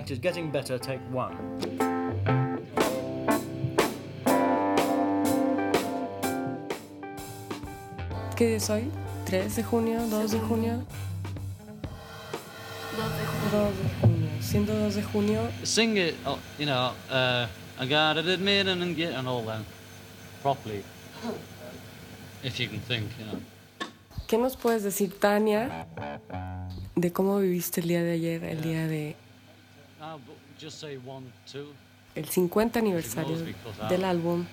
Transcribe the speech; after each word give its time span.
It 0.00 0.10
is 0.10 0.18
getting 0.18 0.50
better, 0.50 0.78
take 0.78 1.00
one. 1.12 1.36
¿Qué 8.34 8.46
día 8.46 8.56
es 8.56 8.70
hoy? 8.70 8.90
¿3 9.26 9.54
de 9.56 9.62
junio? 9.62 10.00
¿2 10.08 10.28
de 10.30 10.38
junio? 10.38 10.86
2 12.96 13.18
de 13.18 13.26
junio. 13.26 13.50
2 13.52 13.76
de 13.76 13.88
junio. 14.00 14.30
Siendo 14.40 14.74
2 14.74 14.94
de 14.94 15.02
junio, 15.02 15.40
Sing 15.64 15.98
it, 15.98 16.14
uh, 16.24 16.36
you 16.58 16.64
know, 16.64 16.94
uh, 17.10 17.46
I 17.78 17.86
got 17.86 18.16
it 18.16 18.26
admitted 18.26 18.80
and 18.80 18.96
get 18.96 19.12
and 19.12 19.28
all 19.28 19.42
that 19.42 19.60
properly. 20.40 20.82
If 22.42 22.58
you 22.58 22.68
can 22.68 22.80
think, 22.80 23.10
you 23.18 23.26
know. 23.26 23.40
¿qué 24.26 24.38
nos 24.38 24.56
puedes 24.56 24.82
decir, 24.82 25.12
Tania, 25.18 25.86
de 26.96 27.12
cómo 27.12 27.38
viviste 27.38 27.82
el 27.82 27.88
día 27.88 28.02
de 28.02 28.12
ayer, 28.12 28.44
el 28.44 28.62
día 28.62 28.86
de 28.86 29.16
el 32.14 32.24
50 32.26 32.78
aniversario 32.78 33.36
del 33.88 34.04
álbum? 34.04 34.44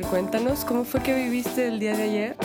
Cuéntanos 0.00 0.64
cómo 0.64 0.84
fue 0.84 1.02
que 1.02 1.14
viviste 1.14 1.68
el 1.68 1.78
día 1.78 1.94
de 1.96 2.02
ayer. 2.02 2.36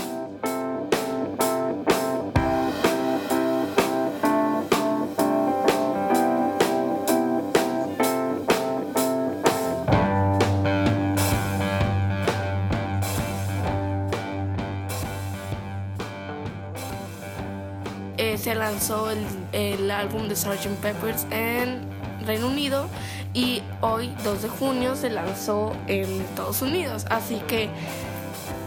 Eh, 18.17 18.37
se 18.37 18.55
lanzó 18.55 19.09
el, 19.11 19.25
el 19.53 19.91
álbum 19.91 20.27
de 20.27 20.35
Sgt. 20.35 20.67
Peppers 20.81 21.25
en 21.31 21.87
Reino 22.25 22.47
Unido 22.47 22.89
y 23.33 23.61
hoy, 23.81 24.13
2 24.23 24.41
de 24.41 24.49
junio, 24.49 24.95
se 24.95 25.09
lanzó 25.09 25.73
en 25.87 26.21
Estados 26.21 26.61
Unidos. 26.61 27.05
Así 27.09 27.41
que, 27.47 27.69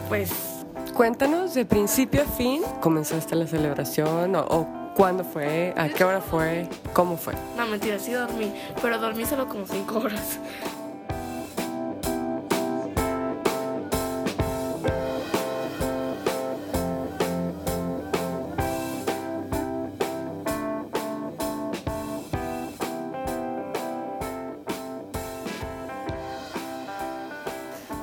pues, 0.08 0.30
Cuéntanos 0.94 1.54
de 1.54 1.64
principio 1.64 2.22
a 2.22 2.26
fin, 2.26 2.62
¿comenzaste 2.80 3.34
la 3.36 3.46
celebración 3.46 4.34
o, 4.34 4.40
o 4.40 4.66
cuándo 4.94 5.24
fue, 5.24 5.72
a 5.76 5.88
qué 5.88 6.04
hora 6.04 6.20
fue, 6.20 6.68
cómo 6.92 7.16
fue? 7.16 7.32
no 7.56 7.64
mentira, 7.66 7.98
sí 7.98 8.12
dormí, 8.12 8.52
pero 8.82 8.98
dormí 8.98 9.24
solo 9.24 9.48
como 9.48 9.66
5 9.66 9.98
horas. 9.98 10.38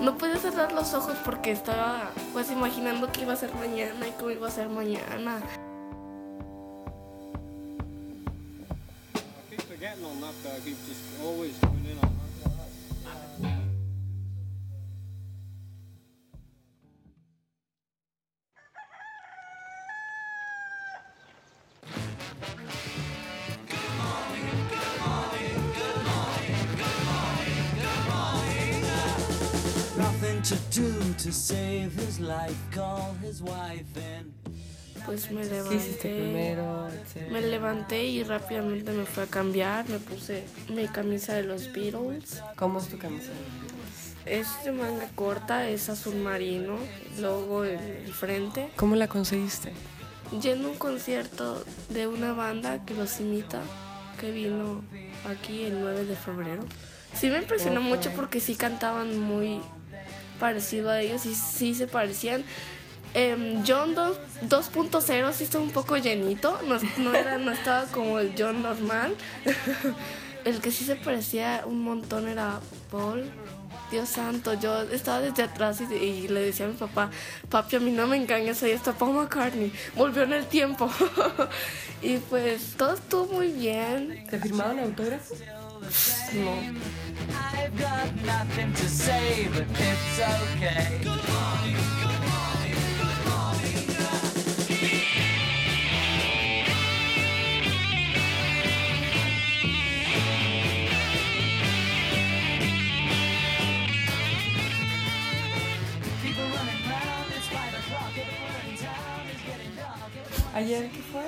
No 0.07 0.17
pude 0.17 0.37
cerrar 0.37 0.71
los 0.71 0.93
ojos 0.93 1.17
porque 1.25 1.51
estaba 1.51 2.11
pues 2.31 2.49
imaginando 2.49 3.11
que 3.11 3.23
iba 3.23 3.33
a 3.33 3.35
ser 3.35 3.53
mañana 3.55 4.07
y 4.07 4.11
cómo 4.11 4.29
iba 4.31 4.47
a 4.47 4.51
ser 4.51 4.69
mañana. 4.69 5.41
Pues 35.05 35.29
me 35.29 35.41
¿Qué 35.41 35.75
hiciste 35.75 36.13
levanté. 36.13 37.29
Me 37.29 37.41
levanté 37.41 38.05
y 38.05 38.23
rápidamente 38.23 38.93
me 38.93 39.03
fui 39.05 39.23
a 39.23 39.27
cambiar. 39.27 39.89
Me 39.89 39.99
puse 39.99 40.45
mi 40.69 40.87
camisa 40.87 41.33
de 41.33 41.43
los 41.43 41.73
Beatles. 41.73 42.41
¿Cómo 42.55 42.79
es 42.79 42.87
tu 42.87 42.97
camisa? 42.97 43.31
Es 44.25 44.47
de 44.63 44.71
manga 44.71 45.09
corta, 45.15 45.67
es 45.67 45.89
azul 45.89 46.15
marino, 46.15 46.77
logo 47.19 47.65
en 47.65 47.79
el 47.79 48.13
frente. 48.13 48.69
¿Cómo 48.77 48.95
la 48.95 49.09
conseguiste? 49.09 49.73
Yendo 50.41 50.69
a 50.69 50.71
un 50.71 50.77
concierto 50.77 51.61
de 51.89 52.07
una 52.07 52.31
banda 52.31 52.85
que 52.85 52.93
los 52.93 53.19
imita, 53.19 53.61
que 54.17 54.31
vino 54.31 54.81
aquí 55.29 55.63
el 55.63 55.81
9 55.81 56.05
de 56.05 56.15
febrero. 56.15 56.63
Sí 57.13 57.29
me 57.29 57.39
impresionó 57.39 57.81
mucho 57.81 58.11
porque 58.15 58.39
sí 58.39 58.55
cantaban 58.55 59.19
muy 59.19 59.59
parecido 60.39 60.89
a 60.89 61.01
ellos 61.01 61.25
y 61.25 61.35
sí 61.35 61.75
se 61.75 61.87
parecían. 61.87 62.43
Em, 63.13 63.63
John 63.65 63.95
dos- 63.95 64.19
2.0 64.41 65.33
sí 65.33 65.45
estaba 65.45 65.63
un 65.63 65.71
poco 65.71 65.97
llenito, 65.97 66.59
no, 66.67 66.77
no 66.97 67.15
era, 67.15 67.37
no 67.37 67.51
estaba 67.51 67.85
como 67.85 68.19
el 68.19 68.33
John 68.37 68.61
normal. 68.61 69.15
el 70.45 70.61
que 70.61 70.71
sí 70.71 70.85
se 70.85 70.95
parecía 70.95 71.63
un 71.65 71.81
montón 71.81 72.27
era 72.27 72.59
Paul. 72.91 73.29
Dios 73.91 74.09
santo, 74.09 74.53
yo 74.53 74.81
estaba 74.81 75.21
desde 75.21 75.43
atrás 75.43 75.79
y, 75.79 76.27
le 76.27 76.41
decía 76.41 76.65
a 76.65 76.69
mi 76.69 76.75
papá, 76.75 77.09
papi, 77.49 77.77
a 77.77 77.79
mí 77.79 77.91
no 77.91 78.05
me 78.05 78.17
engañes, 78.17 78.61
ahí 78.61 78.71
está 78.71 78.91
Paul 78.91 79.13
McCartney, 79.13 79.71
volvió 79.95 80.23
en 80.23 80.33
el 80.33 80.45
tiempo. 80.45 80.89
y 82.01 82.17
pues 82.17 82.73
todo 82.77 82.95
estuvo 82.95 83.25
muy 83.33 83.47
bien. 83.53 84.25
¿Te 84.29 84.39
firmaron 84.39 84.79
autógrafos? 84.79 85.37
I've 85.83 87.77
got 87.77 88.15
nothing 88.25 88.73
to 88.73 88.89
say, 88.89 89.47
but 89.53 89.65
it's 89.69 90.19
okay. 90.19 91.56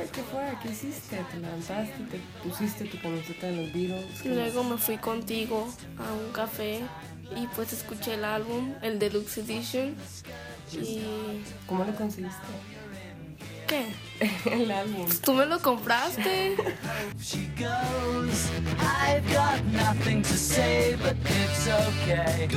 ¿Qué 0.08 0.22
fue? 0.24 0.42
¿Qué 0.62 0.70
hiciste? 0.70 1.18
¿Te 1.32 1.40
levantaste? 1.40 2.04
¿Te 2.12 2.48
pusiste 2.48 2.86
tu 2.86 3.00
camiseta 3.02 3.48
de 3.48 3.56
los 3.56 3.74
Beatles? 3.74 4.26
Y 4.26 4.30
luego 4.30 4.64
me 4.64 4.78
fui 4.78 4.98
contigo 4.98 5.68
a 5.98 6.14
un 6.14 6.32
café 6.32 6.82
y 7.36 7.48
pues 7.56 7.74
escuché 7.74 8.16
el 8.16 8.26
álbum, 8.26 8.74
el 8.82 9.00
Deluxe 9.00 9.40
Edition. 9.40 9.96
Y... 10.72 11.02
¿Cómo 11.68 11.84
lo 11.84 11.96
conseguiste? 11.96 12.38
¿Qué? 13.68 13.86
El 14.52 14.72
álbum. 14.72 15.08
¿Tú 15.24 15.34
me 15.34 15.46
lo 15.46 15.60
compraste? 15.60 16.58
She 17.20 17.48
goes, 17.56 18.50
I've 18.80 19.24
got 19.32 19.64
nothing 19.66 20.24
to 20.24 20.34
say, 20.36 20.96
but 20.96 21.16
it's 21.24 21.68
okay. 21.68 22.48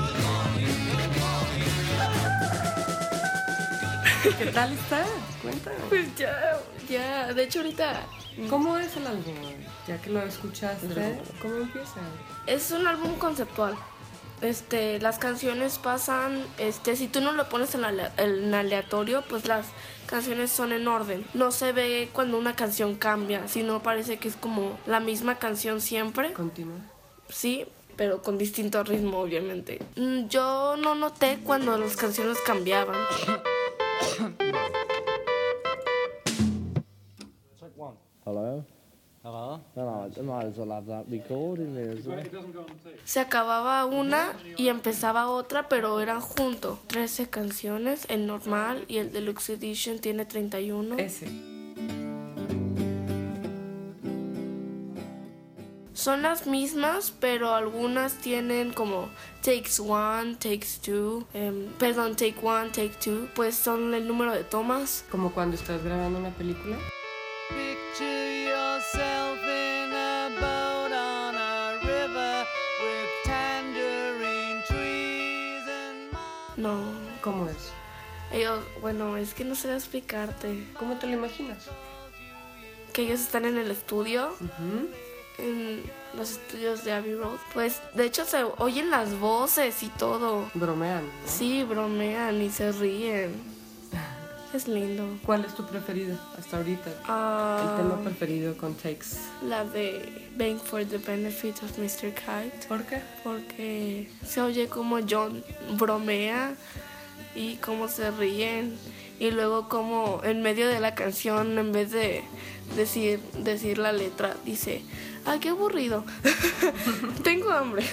¿Qué 4.38 4.46
tal 4.52 4.72
está? 4.72 5.04
Cuéntame. 5.42 5.76
Pues 5.90 6.16
ya, 6.16 6.60
ya. 6.92 7.32
De 7.32 7.42
hecho 7.44 7.60
ahorita 7.60 8.02
¿Cómo 8.48 8.78
es 8.78 8.96
el 8.96 9.06
álbum? 9.06 9.34
Ya 9.86 10.00
que 10.00 10.08
lo 10.10 10.22
escuchaste, 10.22 11.18
¿cómo 11.42 11.56
empieza? 11.56 12.00
es 12.46 12.70
un 12.70 12.86
álbum 12.86 13.14
conceptual. 13.16 13.74
Este, 14.40 14.98
las 15.00 15.18
canciones 15.18 15.78
pasan, 15.78 16.42
este, 16.58 16.96
si 16.96 17.06
tú 17.08 17.20
no 17.20 17.32
lo 17.32 17.48
pones 17.48 17.74
en, 17.76 17.84
ale- 17.84 18.10
en 18.16 18.52
aleatorio, 18.54 19.22
pues 19.28 19.46
las 19.46 19.66
canciones 20.06 20.50
son 20.50 20.72
en 20.72 20.88
orden. 20.88 21.24
No 21.34 21.52
se 21.52 21.72
ve 21.72 22.08
cuando 22.12 22.38
una 22.38 22.56
canción 22.56 22.96
cambia, 22.96 23.46
sino 23.46 23.82
parece 23.82 24.18
que 24.18 24.26
es 24.28 24.34
como 24.34 24.78
la 24.86 24.98
misma 24.98 25.38
canción 25.38 25.80
siempre. 25.80 26.32
Continúa. 26.32 26.78
Sí, 27.28 27.66
pero 27.96 28.20
con 28.22 28.36
distinto 28.38 28.82
ritmo, 28.82 29.18
obviamente. 29.20 29.78
Mm, 29.96 30.26
Yo 30.28 30.76
no 30.76 30.94
noté 30.96 31.38
cuando 31.44 31.78
las 31.78 31.94
canciones 31.96 32.38
cambiaban. 32.44 32.96
Hello? 38.24 38.64
Hello? 39.24 39.60
Might 39.74 40.46
as 40.46 40.56
well 40.56 40.70
have 40.70 40.86
that 40.86 41.06
recording 41.08 41.74
there 41.74 41.90
as 41.90 42.06
well. 42.06 42.22
Se 43.04 43.18
acababa 43.18 43.84
una 43.84 44.32
y 44.56 44.68
empezaba 44.68 45.28
otra, 45.28 45.68
pero 45.68 46.00
eran 46.00 46.20
juntos. 46.20 46.78
13 46.86 47.30
canciones, 47.30 48.06
el 48.08 48.28
normal 48.28 48.84
y 48.86 48.98
el 48.98 49.12
deluxe 49.12 49.50
edition 49.50 49.98
tiene 49.98 50.24
31. 50.24 50.98
Ese. 50.98 51.26
Son 55.94 56.22
las 56.22 56.46
mismas, 56.46 57.12
pero 57.20 57.54
algunas 57.54 58.14
tienen 58.18 58.72
como 58.72 59.08
takes 59.42 59.80
one, 59.80 60.34
takes 60.36 60.78
two, 60.80 61.24
em, 61.34 61.72
perdón, 61.78 62.14
take 62.16 62.36
one, 62.42 62.70
take 62.70 62.94
two, 63.00 63.28
pues 63.34 63.56
son 63.56 63.94
el 63.94 64.06
número 64.06 64.32
de 64.32 64.42
tomas. 64.44 65.04
Como 65.10 65.32
cuando 65.32 65.56
estás 65.56 65.82
grabando 65.84 66.18
una 66.18 66.30
película. 66.30 66.76
Bueno, 79.02 79.16
es 79.18 79.34
que 79.34 79.44
no 79.44 79.54
sé 79.54 79.72
explicarte. 79.74 80.66
¿Cómo 80.78 80.96
te 80.96 81.06
lo 81.06 81.14
imaginas? 81.14 81.58
Que 82.92 83.02
ellos 83.02 83.20
están 83.20 83.44
en 83.44 83.56
el 83.58 83.70
estudio, 83.70 84.28
Ujú. 84.40 84.88
en 85.38 85.82
los 86.16 86.32
estudios 86.32 86.84
de 86.84 86.92
Abbey 86.92 87.14
Road. 87.14 87.38
Pues 87.54 87.80
de 87.94 88.04
hecho 88.04 88.24
se 88.24 88.44
oyen 88.58 88.90
las 88.90 89.18
voces 89.18 89.82
y 89.82 89.88
todo. 89.88 90.50
Bromean. 90.54 91.04
¿no? 91.06 91.10
Sí, 91.26 91.64
bromean 91.64 92.40
y 92.42 92.50
se 92.50 92.72
ríen. 92.72 93.32
Es 94.52 94.68
lindo. 94.68 95.06
¿Cuál 95.24 95.46
es 95.46 95.54
tu 95.54 95.64
preferido 95.66 96.18
hasta 96.38 96.58
ahorita? 96.58 96.90
El 96.90 96.96
Ah, 97.08 97.74
tema 97.78 97.98
preferido 98.04 98.54
con 98.58 98.74
Takes. 98.74 99.16
la 99.48 99.64
de 99.64 100.28
Bank 100.36 100.62
for 100.62 100.84
the 100.84 100.98
Benefit 100.98 101.56
of 101.62 101.78
Mr. 101.78 102.12
Kite. 102.12 102.66
¿Por 102.68 102.84
qué? 102.84 103.00
Porque 103.24 104.10
se 104.26 104.42
oye 104.42 104.68
como 104.68 104.98
John 105.08 105.42
bromea 105.78 106.52
y 107.34 107.56
cómo 107.56 107.88
se 107.88 108.10
ríen. 108.10 108.76
Y 109.18 109.30
luego 109.30 109.68
como 109.68 110.20
en 110.24 110.42
medio 110.42 110.68
de 110.68 110.80
la 110.80 110.94
canción, 110.94 111.58
en 111.58 111.72
vez 111.72 111.92
de 111.92 112.22
decir, 112.76 113.20
decir 113.38 113.78
la 113.78 113.92
letra, 113.92 114.36
dice, 114.44 114.82
¡ay, 115.24 115.38
qué 115.38 115.50
aburrido! 115.50 116.04
Tengo 117.22 117.50
hambre. 117.50 117.84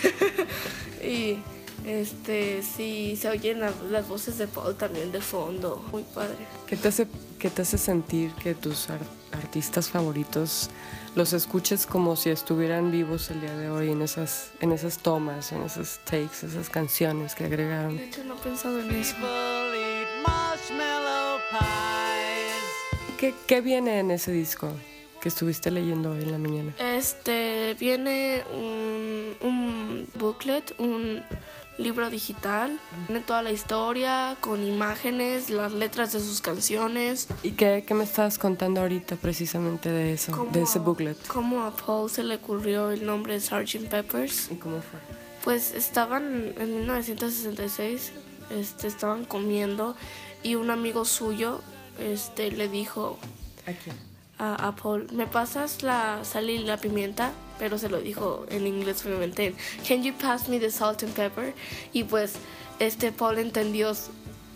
y 1.04 1.38
este 1.90 2.62
sí, 2.64 3.16
se 3.20 3.30
oyen 3.30 3.60
la- 3.60 3.74
las 3.90 4.08
voces 4.08 4.38
de 4.38 4.48
Paul 4.48 4.76
también 4.76 5.12
de 5.12 5.22
fondo. 5.22 5.84
Muy 5.92 6.04
padre. 6.04 6.36
¿Qué 6.68 6.76
te 6.78 6.88
hace, 6.90 7.08
qué 7.40 7.50
te 7.50 7.62
hace 7.64 7.78
sentir 7.78 8.32
que 8.34 8.54
tus 8.56 8.90
ar- 8.90 9.00
artistas 9.32 9.90
favoritos 9.90 10.70
los 11.16 11.34
escuches 11.34 11.86
como 11.86 12.16
si 12.16 12.30
estuvieran 12.30 12.92
vivos 12.92 13.30
el 13.32 13.42
día 13.42 13.56
de 13.58 13.70
hoy 13.70 13.92
en 13.92 14.02
esas, 14.02 14.52
en 14.62 14.72
esas 14.72 15.00
tomas, 15.00 15.52
en 15.52 15.64
esas 15.64 16.00
takes, 16.06 16.46
esas 16.46 16.70
canciones 16.70 17.34
que 17.36 17.46
agregaron? 17.46 17.98
De 17.98 18.06
hecho, 18.06 18.24
no 18.24 18.36
he 18.36 18.38
pensado 18.38 18.80
en 18.80 18.92
eso. 18.92 19.16
¿Qué, 23.18 23.34
qué 23.48 23.60
viene 23.62 24.00
en 24.00 24.12
ese 24.12 24.32
disco 24.32 24.72
que 25.22 25.28
estuviste 25.28 25.72
leyendo 25.72 26.12
hoy 26.12 26.22
en 26.24 26.32
la 26.32 26.38
mañana? 26.38 26.74
Este 26.80 27.76
viene 27.78 28.44
un, 28.54 29.36
un 29.42 30.08
booklet, 30.16 30.74
un 30.80 31.22
libro 31.80 32.10
digital. 32.10 32.80
Tiene 33.08 33.22
toda 33.22 33.42
la 33.42 33.52
historia 33.52 34.38
con 34.42 34.64
imágenes, 34.64 35.50
las 35.50 35.72
letras 35.72 36.12
de 36.14 36.20
sus 36.20 36.42
canciones. 36.42 37.28
¿Y 37.42 37.52
qué, 37.52 37.84
qué 37.88 37.94
me 37.94 38.04
estabas 38.04 38.38
contando 38.38 38.82
ahorita 38.82 39.16
precisamente 39.16 39.90
de 39.90 40.14
eso, 40.14 40.32
cómo 40.32 40.52
de 40.52 40.62
ese 40.64 40.78
a- 40.80 40.82
booklet? 40.82 41.28
Cómo 41.28 41.64
a 41.64 41.72
Paul 41.76 42.10
se 42.10 42.24
le 42.24 42.36
ocurrió 42.36 42.92
el 42.92 43.06
nombre 43.06 43.34
de 43.34 43.40
Sgt. 43.40 43.88
Peppers. 43.90 44.52
¿Y 44.52 44.56
cómo 44.56 44.76
fue? 44.82 45.00
Pues 45.44 45.74
estaban 45.74 46.54
en 46.58 46.76
1966, 46.82 48.12
este, 48.52 48.88
estaban 48.88 49.26
comiendo 49.26 49.96
y 50.44 50.56
un 50.56 50.70
amigo 50.72 51.06
suyo 51.06 51.62
este, 52.00 52.52
le 52.52 52.68
dijo 52.68 53.18
Aquí. 53.66 53.92
a, 54.38 54.68
a 54.68 54.76
Paul, 54.76 55.08
¿me 55.14 55.28
pasas 55.28 55.82
la 55.84 56.24
sal 56.26 56.50
y 56.50 56.58
la 56.60 56.78
pimienta? 56.78 57.32
Pero 57.60 57.78
se 57.78 57.90
lo 57.90 58.00
dijo 58.00 58.46
en 58.50 58.66
inglés 58.66 59.06
obviamente. 59.06 59.54
Can 59.88 60.02
you 60.02 60.14
pass 60.14 60.48
me 60.50 60.60
the 60.60 60.72
salt 60.72 61.04
and 61.04 61.14
pepper? 61.14 61.54
Y 61.94 62.06
pues 62.06 62.34
este 62.80 63.12
Paul 63.12 63.38
entendió, 63.38 63.94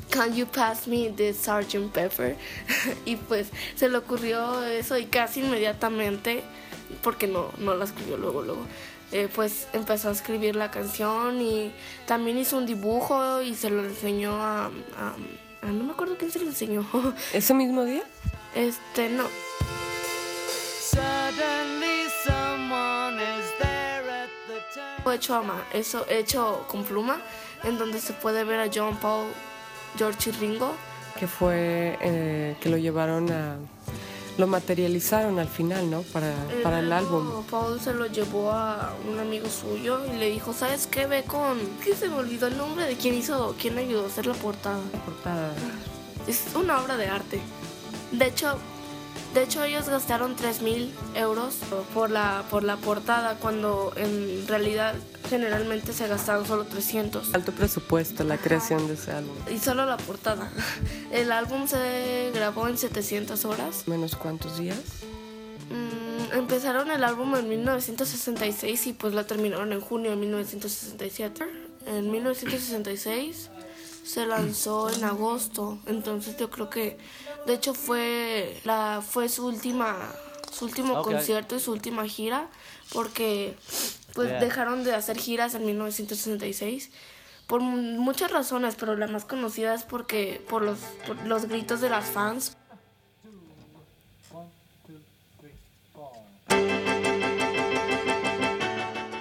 Can 0.10 0.34
you 0.36 0.46
pass 0.46 0.88
me 0.88 1.10
the 1.16 1.34
Sgt. 1.34 1.92
Pepper? 1.92 2.38
y 3.06 3.16
pues 3.18 3.48
se 3.76 3.90
le 3.90 3.98
ocurrió 3.98 4.64
eso 4.64 4.98
y 4.98 5.06
casi 5.06 5.42
inmediatamente, 5.42 6.44
porque 7.02 7.28
no, 7.28 7.50
no 7.58 7.76
la 7.76 7.86
escribió 7.86 8.18
luego, 8.18 8.42
luego. 8.44 8.62
eh, 9.12 9.28
pues 9.34 9.68
empezó 9.74 10.10
a 10.10 10.12
escribir 10.12 10.56
la 10.56 10.72
canción 10.72 11.42
y 11.42 11.72
también 12.06 12.38
hizo 12.38 12.58
un 12.58 12.66
dibujo 12.66 13.42
y 13.42 13.54
se 13.56 13.70
lo 13.70 13.84
enseñó 13.84 14.34
a, 14.36 14.66
a- 14.68 15.16
a- 15.62 15.68
no 15.68 15.84
me 15.84 15.92
acuerdo 15.94 16.16
quién 16.18 16.32
se 16.32 16.40
lo 16.40 16.46
enseñó. 16.48 16.86
¿Ese 17.34 17.54
mismo 17.54 17.84
día? 17.84 18.04
Este, 18.56 19.10
no. 19.10 19.26
Suddenly 20.92 21.83
hecho 25.12 25.36
a 25.36 25.42
ma- 25.42 25.64
eso 25.74 26.06
hecho 26.10 26.66
con 26.68 26.84
pluma, 26.84 27.20
en 27.64 27.78
donde 27.78 28.00
se 28.00 28.14
puede 28.14 28.44
ver 28.44 28.60
a 28.60 28.70
John 28.74 28.96
Paul, 28.98 29.28
George 29.98 30.30
y 30.30 30.34
Ringo. 30.34 30.74
Que 31.20 31.28
fue 31.28 31.98
eh, 32.02 32.56
que 32.62 32.70
lo 32.70 32.78
llevaron 32.78 33.32
a... 33.32 33.58
Lo 34.36 34.48
materializaron 34.48 35.38
al 35.38 35.48
final, 35.48 35.92
¿no? 35.92 36.02
Para, 36.02 36.34
para 36.64 36.80
el 36.80 36.90
Luego 36.90 37.18
álbum. 37.20 37.44
Paul 37.52 37.80
se 37.80 37.94
lo 37.94 38.08
llevó 38.08 38.50
a 38.50 38.92
un 39.08 39.20
amigo 39.20 39.48
suyo 39.48 40.02
y 40.12 40.18
le 40.18 40.32
dijo, 40.32 40.54
¿sabes 40.54 40.88
qué? 40.88 41.06
Ve 41.06 41.24
con... 41.24 41.60
que 41.84 41.96
se 41.96 42.10
me 42.10 42.16
olvidó 42.16 42.48
el 42.48 42.58
nombre 42.58 42.86
de 42.88 42.96
quién 42.98 43.14
hizo, 43.14 43.56
quién 43.62 43.78
ayudó 43.78 44.06
a 44.06 44.08
hacer 44.08 44.26
la 44.26 44.34
portada. 44.34 44.80
Portada. 45.06 45.54
Es 46.28 46.46
una 46.56 46.82
obra 46.82 46.98
de 46.98 47.08
arte. 47.10 47.42
De 48.12 48.26
hecho, 48.26 48.58
de 49.34 49.44
hecho 49.44 49.64
ellos 49.64 49.90
gastaron 49.90 50.36
3 50.36 50.62
mil 50.62 50.94
euros 51.16 51.56
por 51.94 52.10
la, 52.10 52.44
por 52.50 52.64
la 52.64 52.78
portada, 52.78 53.36
cuando 53.36 53.94
en 53.96 54.48
realidad 54.48 54.96
generalmente 55.30 55.94
se 55.94 56.08
gastaron 56.08 56.46
solo 56.46 56.66
300. 56.66 57.34
Alto 57.34 57.52
presupuesto 57.52 58.24
la 58.24 58.38
creación 58.38 58.88
de 58.88 58.94
ese 58.94 59.12
álbum. 59.12 59.36
Y 59.52 59.58
solo 59.58 59.86
la 59.86 59.98
portada. 59.98 60.52
El 61.12 61.32
álbum 61.32 61.68
se 61.68 62.32
grabó 62.34 62.68
en 62.68 62.78
700 62.78 63.46
horas. 63.46 63.88
¿Menos 63.88 64.16
cuántos 64.16 64.58
días? 64.58 64.78
Mm, 65.70 66.38
empezaron 66.38 66.92
el 66.92 67.04
álbum 67.04 67.36
en 67.36 67.50
1966 67.50 68.88
y 68.88 68.94
pues 68.94 69.14
la 69.14 69.26
terminaron 69.26 69.72
en 69.74 69.82
junio 69.82 70.12
de 70.12 70.18
1967. 70.18 71.46
En 71.88 72.12
1966 72.12 73.50
se 74.04 74.26
lanzó 74.26 74.90
en 74.90 75.04
agosto, 75.04 75.80
entonces 75.86 76.38
yo 76.38 76.50
creo 76.50 76.70
que 76.70 76.98
de 77.46 77.54
hecho 77.54 77.74
fue 77.74 78.60
la 78.64 79.02
fue 79.08 79.30
su 79.30 79.46
última 79.48 79.98
su 80.52 80.66
último 80.66 81.00
Ok. 81.00 81.06
concierto 81.12 81.56
y 81.56 81.60
su 81.60 81.72
última 81.72 82.06
gira 82.08 82.48
porque 82.94 83.56
pues 84.14 84.30
Yeah. 84.30 84.40
dejaron 84.40 84.84
de 84.84 84.94
hacer 84.94 85.18
giras 85.18 85.56
en 85.56 85.66
1966 85.66 86.92
por 87.48 87.62
mu- 87.62 88.00
muchas 88.02 88.32
razones, 88.32 88.76
pero 88.80 88.96
la 88.96 89.08
más 89.08 89.26
conocida 89.26 89.74
es 89.74 89.84
porque 89.84 90.42
por 90.50 90.62
los 90.62 90.78
por 91.08 91.18
los 91.26 91.46
gritos 91.48 91.82
de 91.82 91.90
las 91.90 92.06
fans. 92.06 92.56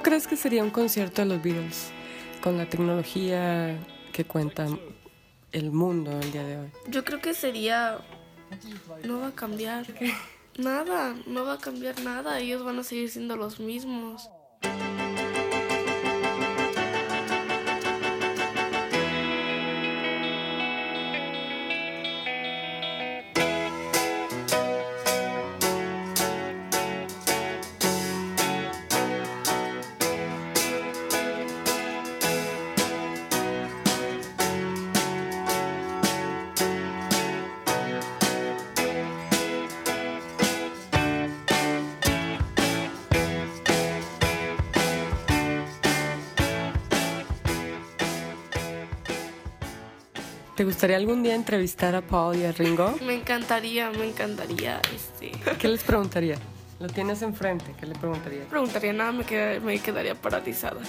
¿Crees 0.02 0.26
que 0.26 0.36
sería 0.36 0.62
un 0.62 0.70
concierto 0.70 1.22
de 1.22 1.28
los 1.28 1.42
Beatles 1.42 1.90
con 2.42 2.58
la 2.58 2.68
tecnología 2.68 3.78
que 4.12 4.24
cuenta 4.24 4.66
el 5.52 5.70
mundo 5.70 6.10
el 6.20 6.32
día 6.32 6.44
de 6.44 6.58
hoy? 6.58 6.70
Yo 6.88 7.04
creo 7.04 7.20
que 7.20 7.34
sería. 7.34 7.98
No 9.04 9.20
va 9.20 9.28
a 9.28 9.32
cambiar. 9.32 9.86
Nada, 10.58 11.14
no 11.26 11.44
va 11.44 11.54
a 11.54 11.58
cambiar 11.58 12.00
nada. 12.02 12.38
Ellos 12.40 12.64
van 12.64 12.78
a 12.78 12.84
seguir 12.84 13.08
siendo 13.10 13.36
los 13.36 13.60
mismos. 13.60 14.28
¿Te 50.62 50.66
gustaría 50.66 50.96
algún 50.96 51.24
día 51.24 51.34
entrevistar 51.34 51.96
a 51.96 52.02
Paul 52.02 52.36
y 52.36 52.44
a 52.44 52.52
Ringo? 52.52 52.94
Me 53.04 53.14
encantaría, 53.14 53.90
me 53.90 54.06
encantaría. 54.08 54.80
Este. 54.94 55.32
¿Qué 55.58 55.66
les 55.66 55.82
preguntaría? 55.82 56.36
Lo 56.78 56.86
tienes 56.86 57.20
enfrente, 57.22 57.74
¿qué 57.80 57.84
le 57.86 57.96
preguntarías? 57.96 58.46
Preguntaría 58.46 58.92
nada, 58.92 59.10
me, 59.10 59.24
queda- 59.24 59.58
me 59.58 59.80
quedaría 59.80 60.14
paralizada. 60.14 60.80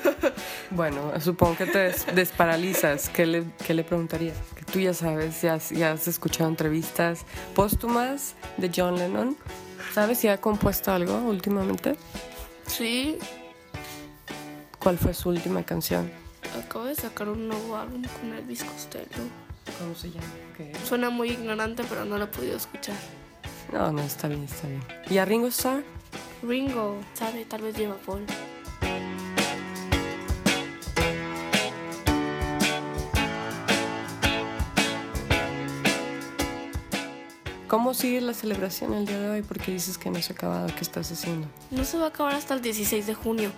Bueno, 0.70 1.10
supongo 1.22 1.56
que 1.56 1.64
te 1.64 1.78
des- 1.78 2.04
desparalizas. 2.14 3.08
¿Qué 3.08 3.24
le, 3.24 3.44
qué 3.66 3.72
le 3.72 3.82
preguntarías? 3.82 4.36
Que 4.54 4.64
tú 4.70 4.78
ya 4.78 4.92
sabes, 4.92 5.40
ya, 5.40 5.54
has- 5.54 5.70
ya 5.70 5.92
has 5.92 6.06
escuchado 6.06 6.50
entrevistas 6.50 7.20
póstumas 7.54 8.34
de 8.58 8.70
John 8.76 8.96
Lennon. 8.98 9.38
¿Sabes 9.94 10.18
si 10.18 10.28
ha 10.28 10.38
compuesto 10.38 10.92
algo 10.92 11.14
últimamente? 11.16 11.96
Sí, 12.66 13.16
¿Cuál 14.78 14.98
fue 14.98 15.14
su 15.14 15.30
última 15.30 15.62
canción? 15.62 16.10
Acabo 16.56 16.84
de 16.84 16.94
sacar 16.94 17.28
un 17.28 17.48
nuevo 17.48 17.76
álbum 17.76 18.02
con 18.20 18.32
Elvis 18.32 18.64
Costello. 18.64 19.06
¿Cómo 19.78 19.94
se 19.94 20.10
llama? 20.10 20.26
Suena 20.84 21.10
muy 21.10 21.30
ignorante, 21.30 21.84
pero 21.88 22.04
no 22.04 22.18
lo 22.18 22.24
he 22.24 22.28
podido 22.28 22.56
escuchar. 22.56 22.96
No, 23.72 23.92
no, 23.92 24.02
está 24.02 24.28
bien, 24.28 24.44
está 24.44 24.66
bien. 24.66 24.82
¿Y 25.10 25.18
a 25.18 25.24
Ringo 25.24 25.48
Starr? 25.48 25.84
Ringo, 26.42 26.98
sabe, 27.14 27.44
tal 27.44 27.62
vez 27.62 27.76
lleva 27.76 27.96
Paul. 27.96 28.24
¿Cómo 37.68 37.92
sigue 37.92 38.22
la 38.22 38.32
celebración 38.32 38.94
el 38.94 39.04
día 39.04 39.20
de 39.20 39.28
hoy? 39.28 39.42
Porque 39.42 39.72
dices 39.72 39.98
que 39.98 40.08
no 40.10 40.22
se 40.22 40.32
ha 40.32 40.36
acabado. 40.36 40.68
¿Qué 40.68 40.80
estás 40.80 41.12
haciendo? 41.12 41.46
No 41.70 41.84
se 41.84 41.98
va 41.98 42.06
a 42.06 42.08
acabar 42.08 42.34
hasta 42.34 42.54
el 42.54 42.62
16 42.62 43.06
de 43.06 43.12
junio. 43.12 43.52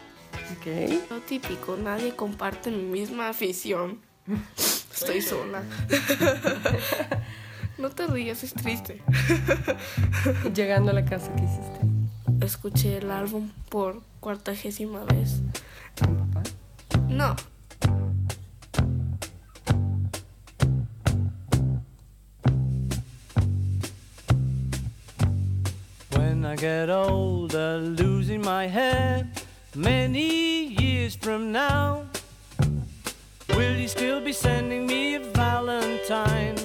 Ok. 0.52 0.66
Lo 1.10 1.20
típico, 1.20 1.76
nadie 1.76 2.14
comparte 2.14 2.70
mi 2.70 2.82
misma 2.82 3.28
afición. 3.28 3.98
Estoy 4.92 5.22
sola. 5.22 5.62
No 7.78 7.88
te 7.88 8.06
rías, 8.06 8.44
es 8.44 8.52
triste. 8.52 9.00
Llegando 10.54 10.90
a 10.90 10.94
la 10.94 11.04
casa, 11.04 11.34
¿qué 11.34 11.44
hiciste? 11.44 12.44
Escuché 12.44 12.98
el 12.98 13.10
álbum 13.10 13.50
por 13.70 14.02
cuartagésima 14.20 15.04
vez. 15.04 15.40
¿Con 15.98 16.16
papá? 16.16 16.42
No, 17.08 17.34
When 26.16 26.44
I 26.44 26.56
get 26.56 26.90
older, 26.90 27.78
losing 27.78 28.42
my 28.42 28.66
head 28.66 29.39
many 29.74 30.66
years 30.66 31.14
from 31.14 31.52
now, 31.52 32.04
will 33.50 33.76
you 33.76 33.88
still 33.88 34.20
be 34.20 34.32
sending 34.32 34.86
me 34.86 35.14
a 35.14 35.20
Valentine? 35.20 36.56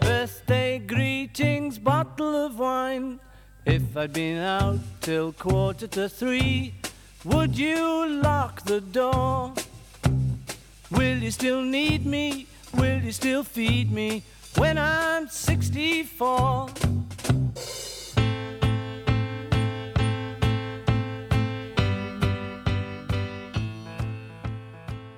Birthday 0.00 0.78
greetings, 0.78 1.78
bottle 1.78 2.34
of 2.46 2.58
wine. 2.58 3.20
If 3.64 3.96
I'd 3.96 4.12
been 4.12 4.38
out 4.38 4.78
till 5.00 5.32
quarter 5.32 5.86
to 5.88 6.08
three, 6.08 6.74
would 7.24 7.56
you 7.56 8.08
lock 8.22 8.62
the 8.62 8.80
door? 8.80 9.52
Will 10.90 11.18
you 11.18 11.30
still 11.30 11.62
need 11.62 12.06
me? 12.06 12.46
Will 12.74 13.00
you 13.00 13.12
still 13.12 13.44
feed 13.44 13.92
me 13.92 14.22
when 14.56 14.78
I'm 14.78 15.28
64? 15.28 16.70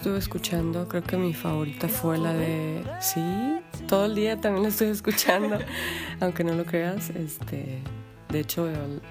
Estuve 0.00 0.16
escuchando, 0.16 0.88
creo 0.88 1.02
que 1.02 1.18
mi 1.18 1.34
favorita 1.34 1.86
fue 1.86 2.16
la 2.16 2.32
de... 2.32 2.82
Sí, 3.02 3.20
todo 3.86 4.06
el 4.06 4.14
día 4.14 4.40
también 4.40 4.62
la 4.62 4.70
estoy 4.70 4.88
escuchando, 4.88 5.58
aunque 6.20 6.42
no 6.42 6.54
lo 6.54 6.64
creas. 6.64 7.10
Este, 7.10 7.80
de 8.30 8.40
hecho, 8.40 8.66
el- 8.66 9.02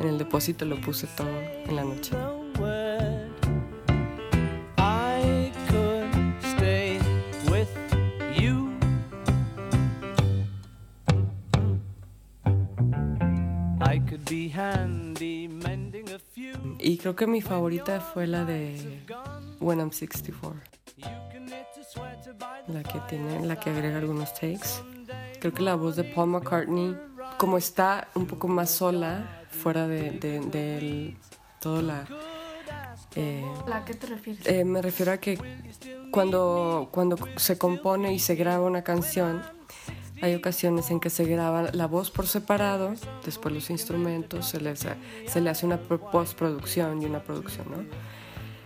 en 0.00 0.08
el 0.08 0.16
depósito 0.16 0.64
lo 0.64 0.80
puse 0.80 1.06
todo 1.08 1.28
en 1.66 1.76
la 1.76 1.84
noche. 1.84 2.12
Y 16.78 16.98
creo 16.98 17.16
que 17.16 17.26
mi 17.26 17.40
favorita 17.40 18.00
fue 18.00 18.26
la 18.26 18.44
de 18.44 19.02
When 19.64 19.80
I'm 19.80 19.90
64, 19.92 20.52
You 20.98 21.04
can 21.32 21.46
knit 21.46 21.66
a 21.80 21.84
sweater 21.90 22.34
by 22.34 22.62
la 22.68 22.82
que 22.82 23.00
tiene, 23.08 23.46
la 23.46 23.56
que 23.58 23.70
agrega 23.70 23.96
algunos 23.98 24.32
takes. 24.34 24.82
Creo 25.40 25.52
que 25.54 25.62
la 25.62 25.74
voz 25.74 25.96
de 25.96 26.04
Paul 26.04 26.28
McCartney, 26.28 26.94
como 27.38 27.56
está 27.56 28.08
un 28.14 28.26
poco 28.26 28.46
más 28.46 28.70
sola, 28.70 29.42
fuera 29.50 29.86
de, 29.88 30.10
de, 30.12 30.40
del- 30.40 31.16
toda 31.60 31.80
la... 31.80 32.04
eh, 33.16 33.42
¿a 33.72 33.84
qué 33.86 33.94
te 33.94 34.06
refieres? 34.06 34.46
Eh, 34.46 34.64
me 34.66 34.82
refiero 34.82 35.12
a 35.12 35.16
que 35.16 35.38
cuando, 36.10 36.88
cuando 36.92 37.16
se 37.36 37.56
compone 37.56 38.12
y 38.12 38.18
se 38.18 38.34
graba 38.34 38.66
una 38.66 38.82
canción, 38.84 39.42
hay 40.20 40.34
ocasiones 40.34 40.90
en 40.90 41.00
que 41.00 41.08
se 41.10 41.24
graba 41.24 41.70
la 41.72 41.86
voz 41.86 42.10
por 42.10 42.26
separado, 42.26 42.92
después 43.24 43.54
los 43.54 43.70
instrumentos, 43.70 44.46
se, 44.46 44.60
les, 44.60 44.86
se 45.26 45.40
le 45.40 45.48
hace 45.50 45.64
una 45.64 45.78
pro- 45.78 46.00
postproducción 46.10 47.00
y 47.02 47.06
una 47.06 47.20
producción, 47.22 47.66
¿no? 47.70 48.13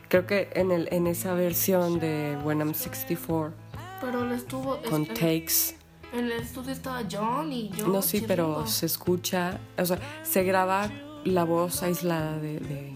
Creo 0.09 0.27
que 0.27 0.49
en, 0.55 0.71
el, 0.71 0.89
en 0.91 1.07
esa 1.07 1.35
versión 1.35 1.99
de 2.01 2.37
When 2.43 2.59
I'm 2.61 2.75
64, 2.75 3.53
Pero 4.01 4.25
él 4.25 4.33
estuvo. 4.33 4.79
con 4.89 5.03
es- 5.03 5.09
takes, 5.09 5.77
En 6.13 6.25
el 6.27 6.33
estudio 6.33 6.73
estaba 6.73 7.03
John 7.11 7.53
y 7.53 7.69
yo. 7.71 7.87
no 7.89 8.01
sí, 8.01 8.25
pero 8.27 8.67
se 8.67 8.87
escucha, 8.87 9.59
o 9.77 9.85
sea, 9.85 9.99
se 10.23 10.43
graba 10.45 10.91
la 11.25 11.45
voz 11.45 11.83
aislada 11.83 12.39
de- 12.39 12.61
de, 12.61 12.93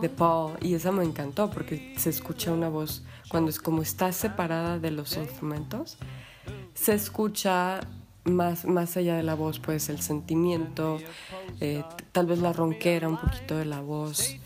de 0.00 0.08
Paul 0.08 0.52
y 0.60 0.74
esa 0.74 0.92
me 0.92 1.02
encantó 1.04 1.50
porque 1.50 1.94
se 1.98 2.10
escucha 2.10 2.52
una 2.52 2.68
voz 2.68 3.02
cuando 3.28 3.50
es 3.50 3.58
como 3.58 3.82
está 3.82 4.12
separada 4.12 4.78
de 4.78 4.90
los 4.90 5.16
instrumentos 5.16 5.96
se 6.74 6.94
escucha 6.94 7.80
más, 8.24 8.64
más 8.64 8.96
allá 8.96 9.16
de 9.16 9.22
la 9.22 9.34
voz 9.34 9.58
pues 9.58 9.88
el 9.88 10.00
sentimiento 10.00 10.98
eh, 11.60 11.82
tal 12.12 12.26
vez 12.26 12.38
la 12.40 12.52
ronquera 12.52 13.08
un 13.08 13.16
poquito 13.18 13.56
de 13.56 13.64
la 13.64 13.80
voz 13.80 14.36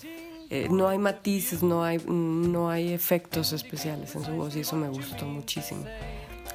Eh, 0.56 0.68
no 0.70 0.88
hay 0.88 0.98
matices 0.98 1.64
no 1.64 1.82
hay 1.82 1.98
no 2.06 2.70
hay 2.70 2.92
efectos 2.92 3.52
especiales 3.52 4.14
en 4.14 4.24
su 4.24 4.30
voz 4.30 4.54
y 4.54 4.60
eso 4.60 4.76
me 4.76 4.88
gustó 4.88 5.26
muchísimo 5.26 5.84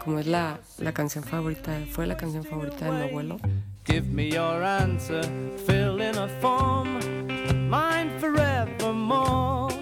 como 0.01 0.19
es 0.19 0.25
la, 0.25 0.61
la 0.77 0.93
canción 0.93 1.25
favorita 1.25 1.77
fue 1.91 2.07
la 2.07 2.15
canción 2.15 2.45
favorita 2.45 2.85
de 2.85 2.91
mi 2.91 3.09
abuelo 3.09 3.39
Give 3.85 4.07
me 4.07 4.29
your 4.29 4.63
answer, 4.63 5.21
fill 5.65 5.99
in 5.99 6.15
a 6.15 6.27
form, 6.39 6.99
mine 7.69 8.11
forevermore. 8.19 9.73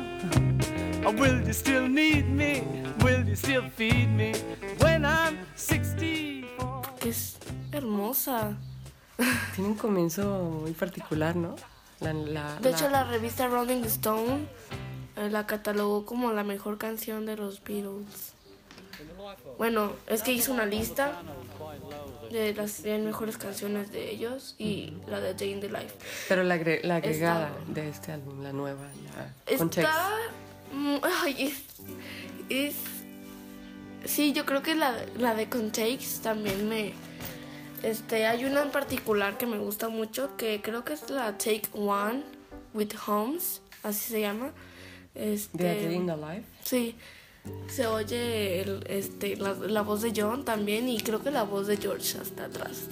Or 1.05 1.13
will 1.13 1.45
you 1.45 1.51
still 1.51 1.87
need 1.89 2.25
me? 2.29 2.63
Will 3.03 3.27
you 3.27 3.35
still 3.35 3.69
feed 3.75 4.07
me 4.07 4.31
when 4.79 5.03
I'm 5.03 5.37
64? 5.55 6.81
Que 7.01 7.09
es 7.09 7.37
hermosa. 7.71 8.57
tiene 9.55 9.71
un 9.71 9.75
comienzo 9.75 10.61
muy 10.63 10.71
particular 10.71 11.35
no 11.35 11.55
la, 12.01 12.13
la- 12.13 12.55
De 12.59 12.71
hecho, 12.71 12.89
la 12.89 13.03
revista 13.03 13.47
Rolling 13.47 13.83
Stone 13.85 14.47
eh, 15.15 15.29
la 15.29 15.45
catalogó 15.47 16.05
como 16.05 16.31
la 16.31 16.43
mejor 16.43 16.77
canción 16.77 17.25
de 17.25 17.35
los 17.37 17.63
Beatles. 17.63 18.33
Bueno, 19.57 19.91
es 20.07 20.23
que 20.23 20.31
hizo 20.31 20.51
una 20.53 20.65
lista 20.65 21.21
de 22.31 22.53
las 22.53 22.71
100 22.71 23.05
mejores 23.05 23.37
canciones 23.37 23.91
de 23.91 24.09
ellos 24.11 24.55
y 24.57 24.93
la 25.07 25.19
de 25.19 25.33
Day 25.33 25.51
in 25.53 25.59
the 25.61 25.69
Life. 25.69 25.95
Pero 26.27 26.43
la, 26.43 26.55
agre- 26.55 26.81
la 26.83 26.97
agregada 26.97 27.51
de 27.67 27.89
este 27.89 28.11
álbum, 28.11 28.41
la 28.43 28.53
nueva, 28.53 28.85
con 29.57 29.69
checks. 29.69 29.87
Está. 29.87 30.11
Ay, 31.23 31.47
es, 31.47 31.63
es- 32.49 32.75
Sí, 34.05 34.31
yo 34.31 34.45
creo 34.45 34.61
que 34.61 34.75
la, 34.75 34.95
la 35.17 35.33
de 35.33 35.49
Contakes 35.49 36.19
también 36.21 36.69
me. 36.69 36.93
Este, 37.83 38.25
hay 38.25 38.45
una 38.45 38.63
en 38.63 38.71
particular 38.71 39.37
que 39.37 39.45
me 39.45 39.57
gusta 39.57 39.89
mucho, 39.89 40.35
que 40.35 40.61
creo 40.61 40.83
que 40.83 40.93
es 40.93 41.09
la 41.09 41.37
Take 41.37 41.69
One 41.73 42.23
with 42.73 42.93
Holmes, 43.05 43.61
así 43.83 44.11
se 44.11 44.21
llama. 44.21 44.51
Este, 45.13 45.63
De 45.63 45.75
the 45.87 46.17
Life. 46.17 46.45
Sí, 46.63 46.95
se 47.67 47.87
oye 47.87 48.61
el, 48.61 48.83
este, 48.87 49.35
la, 49.37 49.53
la 49.53 49.81
voz 49.81 50.01
de 50.01 50.13
John 50.15 50.43
también 50.45 50.89
y 50.89 50.99
creo 50.99 51.21
que 51.23 51.31
la 51.31 51.43
voz 51.43 51.67
de 51.67 51.77
George 51.77 52.17
hasta 52.19 52.45
atrás. 52.45 52.87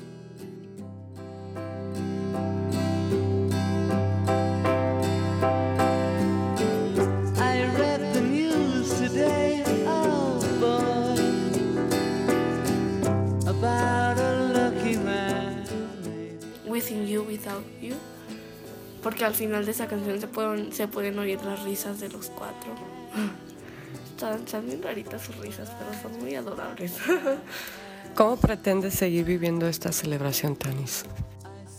Within 16.86 17.08
You, 17.08 17.24
Without 17.24 17.66
You. 17.82 17.96
Porque 19.02 19.26
al 19.26 19.34
final 19.34 19.66
de 19.66 19.72
esa 19.72 19.88
canción 19.88 20.20
se 20.20 20.28
pueden, 20.28 20.72
se 20.72 20.88
pueden 20.88 21.18
oír 21.18 21.42
las 21.44 21.64
risas 21.64 22.00
de 22.00 22.10
los 22.10 22.30
cuatro. 22.30 22.74
Están, 24.16 24.44
están 24.46 24.66
bien 24.66 24.82
raritas 24.82 25.24
sus 25.24 25.36
risas, 25.38 25.70
pero 25.78 26.02
son 26.02 26.24
muy 26.24 26.36
adorables. 26.36 26.94
¿Cómo 28.16 28.38
pretendes 28.38 28.94
seguir 28.94 29.26
viviendo 29.26 29.68
esta 29.68 29.92
celebración, 29.92 30.56
Tanis? 30.56 31.04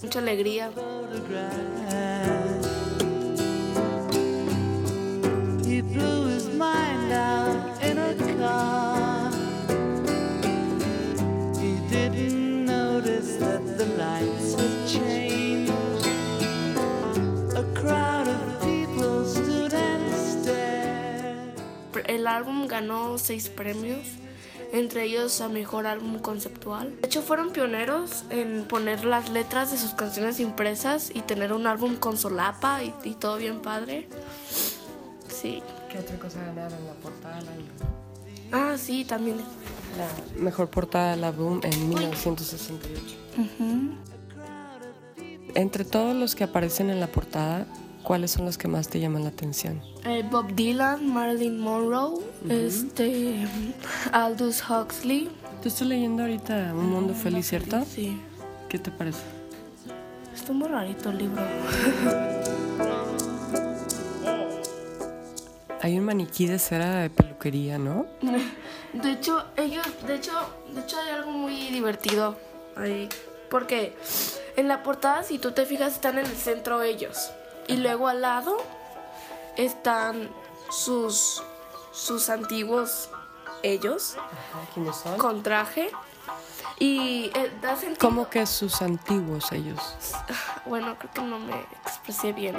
mucha 0.02 0.18
alegría. 0.18 0.70
He 5.64 5.80
blew 5.80 6.26
his 6.26 6.46
mind 6.48 7.12
out 7.12 7.82
in 7.82 7.96
a 7.96 8.25
álbum 22.36 22.66
ganó 22.68 23.18
seis 23.18 23.48
premios, 23.48 24.06
entre 24.72 25.04
ellos 25.04 25.40
a 25.40 25.48
mejor 25.48 25.86
álbum 25.86 26.18
conceptual. 26.20 26.94
De 27.00 27.06
hecho, 27.06 27.22
fueron 27.22 27.50
pioneros 27.50 28.24
en 28.30 28.64
poner 28.68 29.04
las 29.04 29.30
letras 29.30 29.70
de 29.70 29.78
sus 29.78 29.92
canciones 29.94 30.38
impresas 30.38 31.10
y 31.14 31.22
tener 31.22 31.52
un 31.52 31.66
álbum 31.66 31.96
con 31.96 32.16
solapa 32.16 32.82
y, 32.84 32.94
y 33.04 33.14
todo 33.14 33.36
bien 33.38 33.60
padre. 33.60 34.08
Sí. 35.28 35.62
¿Qué 35.90 35.98
otra 35.98 36.18
cosa 36.18 36.40
ganaron 36.44 36.84
la 36.86 36.94
portada 36.94 37.38
del 37.38 37.48
álbum? 37.48 37.66
Ah, 38.52 38.76
sí, 38.78 39.04
también. 39.04 39.38
La 39.98 40.42
mejor 40.42 40.68
portada 40.68 41.12
del 41.12 41.24
álbum 41.24 41.60
en 41.62 41.88
1968. 41.88 43.16
Entre 45.54 45.84
todos 45.84 46.14
los 46.14 46.34
que 46.34 46.44
aparecen 46.44 46.90
en 46.90 47.00
la 47.00 47.06
portada, 47.06 47.66
¿cuáles 48.06 48.30
son 48.30 48.44
los 48.44 48.56
que 48.56 48.68
más 48.68 48.88
te 48.88 49.00
llaman 49.00 49.24
la 49.24 49.30
atención? 49.30 49.82
Eh, 50.04 50.22
Bob 50.30 50.54
Dylan, 50.54 51.12
Marilyn 51.12 51.58
Monroe, 51.58 52.20
este, 52.48 53.48
Aldous 54.12 54.62
Huxley. 54.70 55.28
Te 55.60 55.68
estoy 55.68 55.88
leyendo 55.88 56.22
ahorita 56.22 56.72
Un 56.72 56.86
Mundo 56.86 57.14
Feliz, 57.14 57.48
¿cierto? 57.48 57.84
Sí. 57.84 58.16
¿Qué 58.68 58.78
te 58.78 58.92
parece? 58.92 59.22
Está 60.32 60.52
muy 60.52 60.68
rarito 60.68 61.10
el 61.10 61.18
libro. 61.18 61.42
Hay 65.82 65.98
un 65.98 66.04
maniquí 66.04 66.46
de 66.46 66.60
cera 66.60 67.00
de 67.00 67.10
peluquería, 67.10 67.76
¿no? 67.76 68.06
De 68.92 69.12
hecho, 69.12 69.44
ellos, 69.56 69.84
de 70.06 70.14
hecho, 70.14 70.32
de 70.72 70.80
hecho 70.80 70.96
hay 70.98 71.10
algo 71.10 71.30
muy 71.30 71.68
divertido 71.68 72.38
ahí, 72.76 73.10
porque 73.50 73.94
en 74.56 74.68
la 74.68 74.82
portada, 74.82 75.22
si 75.22 75.38
tú 75.38 75.52
te 75.52 75.66
fijas, 75.66 75.92
están 75.92 76.16
en 76.16 76.24
el 76.24 76.34
centro 76.34 76.82
ellos 76.82 77.30
y 77.68 77.76
luego 77.76 78.08
al 78.08 78.22
lado 78.22 78.56
están 79.56 80.30
sus 80.70 81.42
sus 81.92 82.28
antiguos 82.28 83.08
ellos 83.62 84.16
¿Quiénes 84.74 84.96
son? 84.96 85.16
con 85.18 85.42
traje 85.42 85.90
y 86.78 87.30
eh, 87.34 87.50
da 87.62 87.74
sentido. 87.76 87.98
¿Cómo 87.98 88.28
que 88.28 88.44
sus 88.44 88.82
antiguos 88.82 89.50
ellos? 89.52 89.80
Bueno, 90.66 90.96
creo 90.98 91.10
que 91.12 91.22
no 91.22 91.38
me 91.38 91.58
expresé 91.84 92.32
bien. 92.32 92.54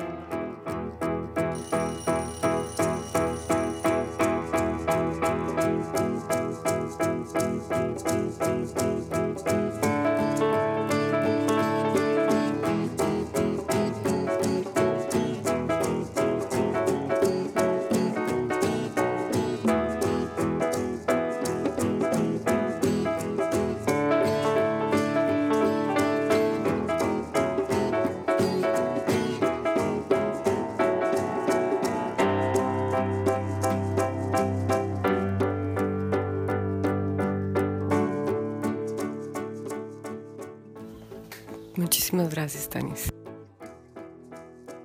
Muchísimas 42.07 42.33
gracias, 42.33 42.69
Tanis. 42.69 43.09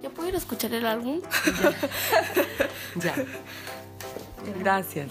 ¿Ya 0.03 0.11
puedo 0.11 0.29
ir 0.29 0.35
a 0.35 0.39
escuchar 0.39 0.75
el 0.75 0.85
álbum? 0.85 1.21
Ya. 2.97 3.15
Gracias. 4.59 5.09